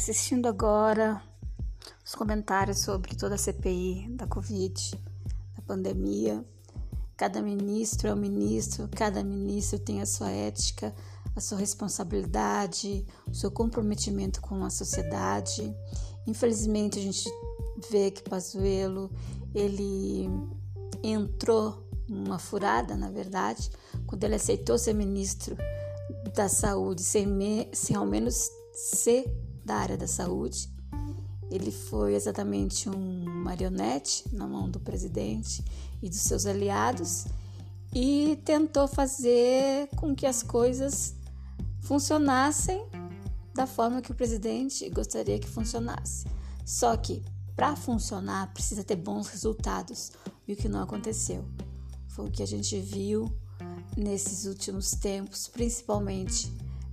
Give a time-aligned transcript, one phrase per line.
[0.00, 1.22] assistindo agora
[2.02, 4.98] os comentários sobre toda a CPI da Covid,
[5.54, 6.42] da pandemia.
[7.18, 10.94] Cada ministro é um ministro, cada ministro tem a sua ética,
[11.36, 15.76] a sua responsabilidade, o seu comprometimento com a sociedade.
[16.26, 17.30] Infelizmente, a gente
[17.90, 19.10] vê que Pazuello,
[19.54, 20.30] ele
[21.02, 23.70] entrou numa furada, na verdade,
[24.06, 25.58] quando ele aceitou ser ministro
[26.34, 29.26] da saúde, sem, me, sem ao menos ser
[29.70, 30.68] da área da saúde.
[31.48, 35.64] Ele foi exatamente um marionete na mão do presidente
[36.02, 37.26] e dos seus aliados
[37.94, 41.14] e tentou fazer com que as coisas
[41.82, 42.84] funcionassem
[43.54, 46.26] da forma que o presidente gostaria que funcionasse.
[46.66, 47.22] Só que
[47.54, 50.10] para funcionar precisa ter bons resultados
[50.48, 51.44] e o que não aconteceu
[52.08, 53.32] foi o que a gente viu
[53.96, 56.50] nesses últimos tempos, principalmente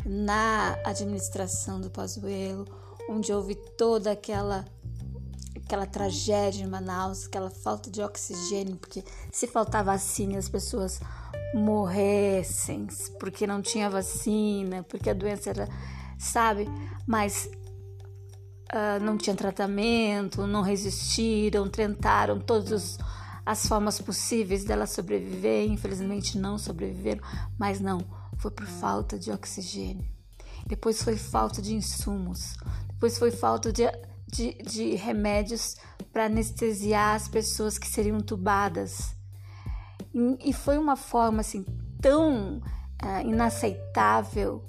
[0.07, 2.65] na administração do Pazuello,
[3.09, 4.65] onde houve toda aquela
[5.55, 11.01] aquela tragédia em Manaus, aquela falta de oxigênio, porque se faltar vacina as pessoas
[11.53, 12.87] morressem,
[13.19, 15.67] porque não tinha vacina, porque a doença era,
[16.17, 16.69] sabe,
[17.05, 17.49] mas
[18.71, 22.97] uh, não tinha tratamento, não resistiram, tentaram todos os
[23.45, 27.23] as formas possíveis dela sobreviver, infelizmente não sobreviveram,
[27.57, 27.99] mas não,
[28.37, 30.07] foi por falta de oxigênio.
[30.65, 32.57] Depois foi falta de insumos,
[32.89, 33.83] depois foi falta de,
[34.27, 35.75] de, de remédios
[36.11, 39.15] para anestesiar as pessoas que seriam tubadas.
[40.13, 41.65] E, e foi uma forma assim
[42.01, 44.63] tão uh, inaceitável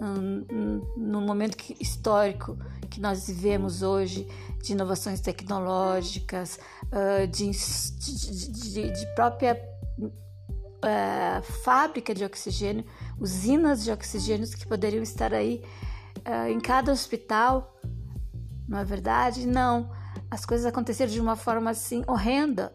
[0.00, 2.56] um, no momento que, histórico
[2.88, 4.26] que nós vivemos hoje,
[4.62, 9.60] de inovações tecnológicas, uh, de, de, de, de, própria
[10.84, 12.84] uh, fábrica de oxigênio,
[13.18, 15.64] usinas de oxigênio que poderiam estar aí
[16.18, 17.78] uh, em cada hospital.
[18.68, 19.46] Não é verdade?
[19.46, 19.90] Não.
[20.30, 22.72] As coisas aconteceram de uma forma assim horrenda,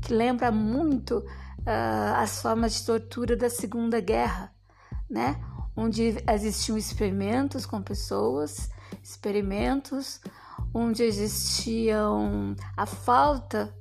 [0.00, 1.24] que lembra muito
[2.16, 4.52] as formas de tortura da Segunda Guerra,
[5.10, 5.36] né?
[5.76, 8.70] Onde existiam experimentos com pessoas,
[9.02, 10.20] experimentos
[10.72, 13.74] onde existiam a falta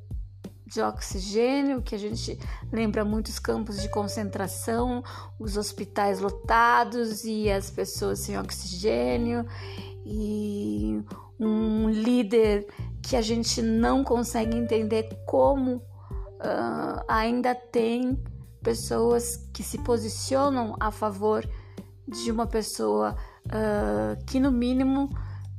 [0.66, 2.40] de oxigênio, que a gente
[2.72, 5.04] lembra muitos campos de concentração,
[5.40, 9.46] os hospitais lotados e as pessoas sem oxigênio,
[10.06, 11.04] e
[11.40, 12.68] um líder
[13.02, 18.22] que a gente não consegue entender como uh, ainda tem
[18.64, 21.48] pessoas que se posicionam a favor
[22.08, 23.16] de uma pessoa
[23.46, 25.10] uh, que, no mínimo,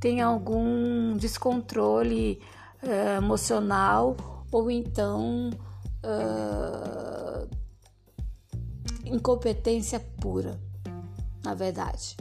[0.00, 2.40] tem algum descontrole
[2.82, 5.50] uh, emocional ou então
[6.02, 7.46] uh,
[9.04, 10.58] incompetência pura,
[11.44, 12.16] na verdade.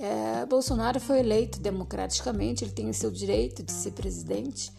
[0.00, 4.72] É, Bolsonaro foi eleito democraticamente, ele tem o seu direito de ser presidente.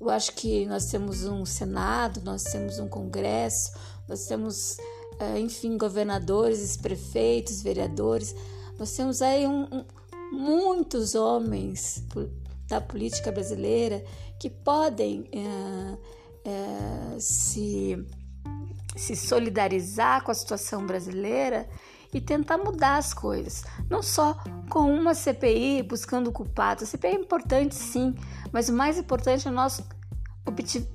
[0.00, 3.72] Eu acho que nós temos um Senado, nós temos um Congresso,
[4.08, 4.78] nós temos,
[5.18, 8.34] é, enfim, governadores, prefeitos, vereadores.
[8.78, 9.84] Nós temos aí um, um
[10.32, 12.02] muitos homens
[12.68, 14.04] da política brasileira
[14.38, 15.98] que podem é,
[16.48, 18.04] é, se,
[18.96, 21.68] se solidarizar com a situação brasileira
[22.12, 23.64] e tentar mudar as coisas.
[23.88, 24.34] Não só
[24.70, 26.84] com uma CPI buscando culpados.
[26.84, 28.14] A CPI é importante, sim,
[28.52, 29.82] mas o mais importante é nós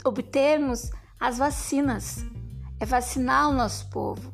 [0.06, 0.90] obtermos
[1.20, 2.26] as vacinas.
[2.80, 4.34] É vacinar o nosso povo.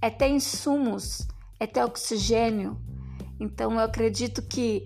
[0.00, 1.26] É ter insumos,
[1.58, 2.78] é ter oxigênio,
[3.38, 4.84] então eu acredito que,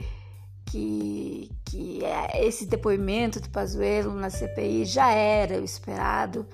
[0.66, 6.46] que, que é, esse depoimento do Pazuello na CPI já era o esperado.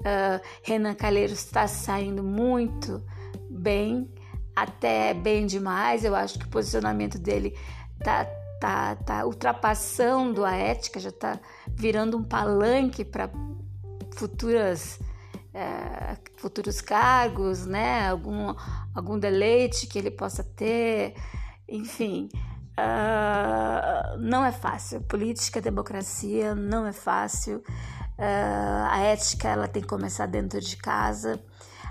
[0.00, 3.02] Uh, Renan Calheiros está saindo muito
[3.50, 4.12] bem,
[4.54, 6.04] até bem demais.
[6.04, 7.56] Eu acho que o posicionamento dele
[8.04, 8.26] tá,
[8.60, 13.30] tá, tá ultrapassando a ética, já está virando um palanque para
[14.14, 14.98] futuras
[15.54, 18.08] é, futuros cargos, né?
[18.08, 18.54] Algum,
[18.94, 21.14] algum deleite que ele possa ter.
[21.68, 22.28] Enfim,
[22.78, 25.00] uh, não é fácil.
[25.02, 27.58] Política, democracia não é fácil.
[28.18, 31.40] Uh, a ética ela tem que começar dentro de casa.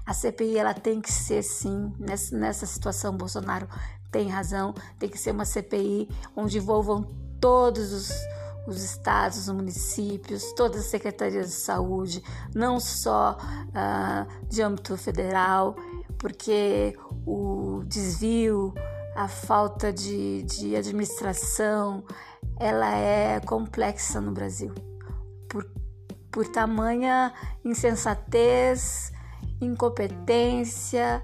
[0.05, 3.15] A CPI ela tem que ser sim nessa, nessa situação.
[3.15, 3.67] Bolsonaro
[4.11, 4.73] tem razão.
[4.97, 7.03] Tem que ser uma CPI onde envolvam
[7.39, 8.11] todos os
[8.67, 12.21] os estados, os municípios, todas as secretarias de saúde,
[12.53, 15.73] não só uh, de âmbito federal,
[16.17, 16.93] porque
[17.25, 18.73] o desvio
[19.17, 22.03] a falta de, de administração,
[22.59, 24.71] ela é complexa no Brasil.
[25.49, 25.67] Por,
[26.31, 27.33] por tamanha
[27.65, 29.11] insensatez,
[29.59, 31.23] incompetência,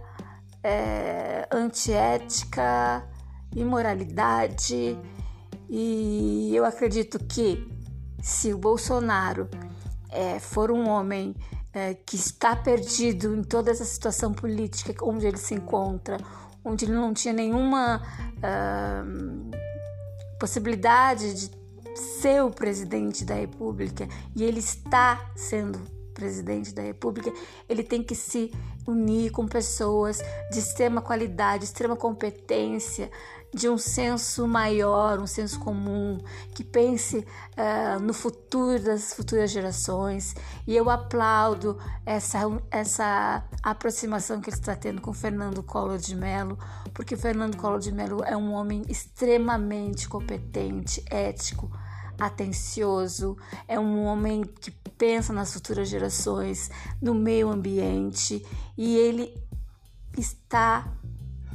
[0.64, 3.08] é, antiética,
[3.56, 4.98] imoralidade
[5.70, 7.64] E eu acredito que
[8.24, 9.48] se o Bolsonaro
[10.10, 11.36] é, for um homem
[11.72, 16.18] é, que está perdido em toda essa situação política onde ele se encontra,
[16.64, 18.02] onde ele não tinha nenhuma
[18.38, 19.52] uh,
[20.40, 21.64] possibilidade de
[22.22, 25.80] ser o presidente da República e ele está sendo
[26.14, 27.32] presidente da República,
[27.68, 28.52] ele tem que se
[28.88, 30.22] unir com pessoas
[30.52, 33.10] de extrema qualidade, extrema competência,
[33.54, 36.20] de um senso maior, um senso comum,
[36.56, 40.36] que pense uh, no futuro das futuras gerações.
[40.66, 42.40] E eu aplaudo essa,
[42.72, 46.58] essa aproximação que ele está tendo com Fernando Collor de Mello,
[46.94, 51.70] porque Fernando Collor de Mello é um homem extremamente competente, ético,
[52.20, 53.38] atencioso,
[53.68, 56.70] é um homem que pensa nas futuras gerações,
[57.02, 58.46] no meio ambiente
[58.78, 59.34] e ele
[60.18, 60.88] está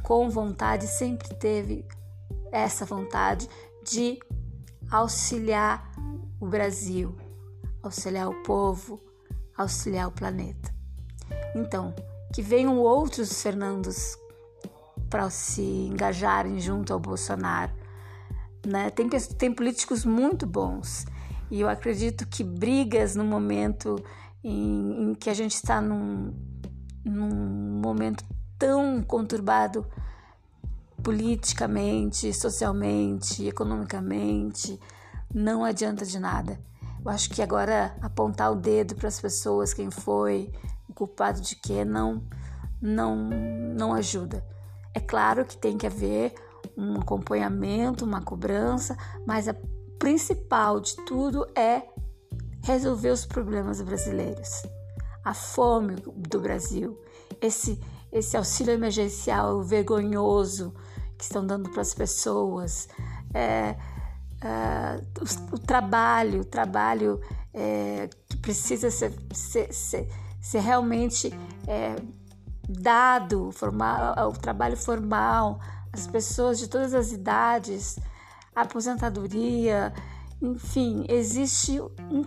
[0.02, 1.86] com vontade, sempre teve
[2.50, 3.48] essa vontade
[3.84, 4.18] de
[4.90, 5.90] auxiliar
[6.40, 7.14] o Brasil,
[7.82, 9.00] auxiliar o povo,
[9.56, 10.74] auxiliar o planeta.
[11.54, 11.94] Então,
[12.32, 14.16] que venham outros Fernandos
[15.08, 17.72] para se engajarem junto ao Bolsonaro.
[18.66, 18.90] Né?
[18.90, 21.06] Tem, tem políticos muito bons
[21.50, 23.96] e eu acredito que brigas no momento
[24.44, 26.34] em, em que a gente está num,
[27.04, 28.24] num momento
[28.58, 29.86] tão conturbado
[31.02, 34.78] politicamente, socialmente, economicamente,
[35.32, 36.60] não adianta de nada.
[37.02, 40.52] Eu acho que agora apontar o dedo para as pessoas, quem foi,
[40.88, 42.22] o culpado de quê, não,
[42.82, 43.16] não,
[43.74, 44.44] não ajuda.
[44.92, 46.34] É claro que tem que haver
[46.76, 48.96] um acompanhamento, uma cobrança,
[49.26, 49.56] mas a
[49.98, 51.82] principal de tudo é
[52.62, 54.62] resolver os problemas brasileiros.
[55.24, 56.98] A fome do Brasil,
[57.40, 57.80] esse,
[58.12, 60.74] esse auxílio emergencial vergonhoso
[61.16, 62.88] que estão dando para as pessoas,
[63.34, 63.76] é,
[64.40, 67.20] é, o, o, trabalho, o trabalho
[67.52, 70.08] é, que precisa ser, ser, ser,
[70.40, 71.32] ser realmente
[71.66, 71.96] é,
[72.68, 75.58] dado, formal, o trabalho formal,
[75.98, 77.98] as pessoas de todas as idades,
[78.54, 79.92] aposentadoria,
[80.40, 81.80] enfim, existe
[82.10, 82.22] um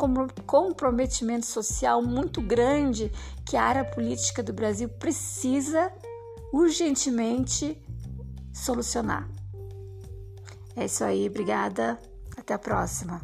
[0.46, 3.10] comprometimento social muito grande
[3.46, 5.92] que a área política do Brasil precisa
[6.52, 7.82] urgentemente
[8.54, 9.30] solucionar.
[10.76, 11.98] É isso aí, obrigada.
[12.36, 13.22] Até a próxima.